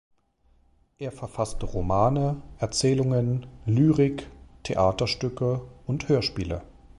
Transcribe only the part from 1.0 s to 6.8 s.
verfasste Romane, Erzählungen, Lyrik, Theaterstücke und Hörspiele.